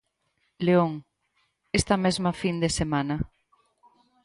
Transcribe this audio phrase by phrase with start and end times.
[0.65, 0.91] León,
[1.79, 3.15] esta mesma fin de semana.